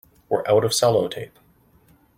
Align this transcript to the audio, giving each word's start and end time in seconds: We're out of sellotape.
We're 0.29 0.43
out 0.47 0.63
of 0.65 0.71
sellotape. 0.71 1.37